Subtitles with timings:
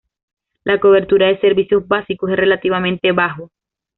[0.63, 3.51] La cobertura de servicios básicos es relativamente bajo.